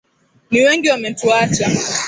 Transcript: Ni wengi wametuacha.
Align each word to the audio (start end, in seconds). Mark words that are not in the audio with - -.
Ni 0.51 0.59
wengi 0.65 0.89
wametuacha. 0.89 1.67